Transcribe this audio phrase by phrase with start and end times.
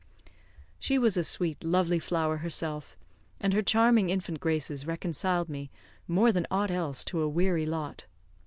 [0.79, 2.97] She was a sweet, lovely flower herself,
[3.39, 5.69] and her charming infant graces reconciled me,
[6.07, 8.07] more than aught else, to a weary lot.